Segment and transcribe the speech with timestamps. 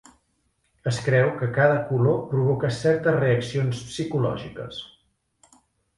[0.91, 4.85] Es creu que cada color provoca certes reaccions psicològiques.